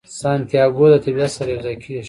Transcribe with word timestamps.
سانتیاګو 0.19 0.85
د 0.93 0.95
طبیعت 1.03 1.31
سره 1.37 1.49
یو 1.51 1.63
ځای 1.65 1.75
کیږي. 1.81 1.99